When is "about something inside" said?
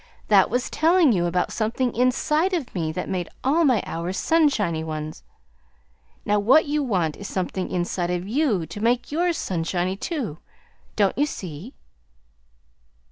1.27-2.53